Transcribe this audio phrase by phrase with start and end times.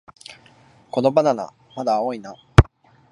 [0.89, 2.33] このバナナ、まだ青いな